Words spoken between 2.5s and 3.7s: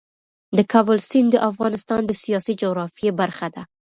جغرافیې برخه ده.